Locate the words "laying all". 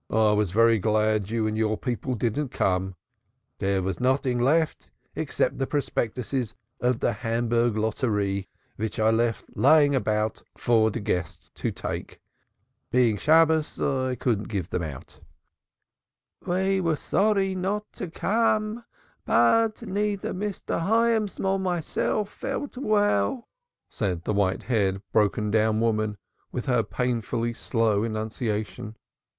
9.55-9.97